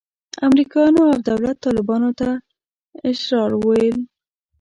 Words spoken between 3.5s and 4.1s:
ویل.